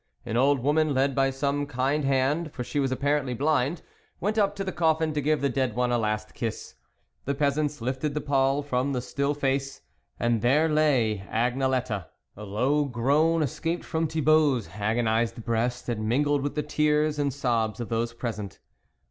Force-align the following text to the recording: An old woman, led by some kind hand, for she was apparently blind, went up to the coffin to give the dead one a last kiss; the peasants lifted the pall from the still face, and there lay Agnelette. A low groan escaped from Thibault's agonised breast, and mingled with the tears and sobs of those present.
An 0.25 0.35
old 0.35 0.61
woman, 0.61 0.95
led 0.95 1.13
by 1.13 1.29
some 1.29 1.67
kind 1.67 2.03
hand, 2.03 2.51
for 2.51 2.63
she 2.63 2.79
was 2.79 2.91
apparently 2.91 3.35
blind, 3.35 3.83
went 4.19 4.39
up 4.39 4.55
to 4.55 4.63
the 4.63 4.71
coffin 4.71 5.13
to 5.13 5.21
give 5.21 5.41
the 5.41 5.47
dead 5.49 5.75
one 5.75 5.91
a 5.91 5.99
last 5.99 6.33
kiss; 6.33 6.73
the 7.25 7.35
peasants 7.35 7.81
lifted 7.81 8.15
the 8.15 8.19
pall 8.19 8.63
from 8.63 8.93
the 8.93 8.99
still 9.01 9.35
face, 9.35 9.81
and 10.19 10.41
there 10.41 10.67
lay 10.67 11.19
Agnelette. 11.29 12.07
A 12.35 12.43
low 12.43 12.85
groan 12.85 13.43
escaped 13.43 13.83
from 13.85 14.07
Thibault's 14.07 14.69
agonised 14.69 15.45
breast, 15.45 15.87
and 15.87 16.09
mingled 16.09 16.41
with 16.41 16.55
the 16.55 16.63
tears 16.63 17.19
and 17.19 17.31
sobs 17.31 17.79
of 17.79 17.89
those 17.89 18.11
present. 18.11 18.57